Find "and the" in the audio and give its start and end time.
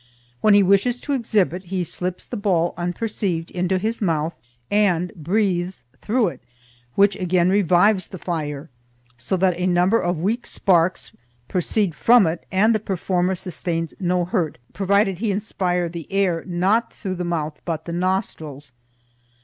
12.51-12.79